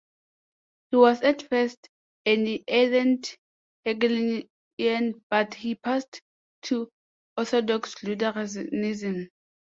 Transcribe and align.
He 0.89 0.95
was 0.97 1.21
at 1.21 1.43
first 1.43 1.87
an 2.25 2.47
ardent 2.67 3.37
Hegelian, 3.85 4.45
but 5.29 5.53
he 5.53 5.75
passed 5.75 6.23
to 6.63 6.89
orthodox 7.37 8.01
Lutheranism. 8.01 9.29